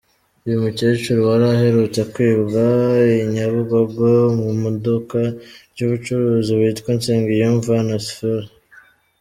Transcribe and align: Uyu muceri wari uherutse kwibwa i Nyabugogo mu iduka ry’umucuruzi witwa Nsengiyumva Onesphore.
Uyu 0.45 0.63
muceri 0.63 1.21
wari 1.27 1.45
uherutse 1.53 2.01
kwibwa 2.13 2.63
i 3.23 3.25
Nyabugogo 3.33 4.07
mu 4.59 4.69
iduka 4.75 5.19
ry’umucuruzi 5.71 6.51
witwa 6.59 6.89
Nsengiyumva 6.97 7.69
Onesphore. 7.81 8.47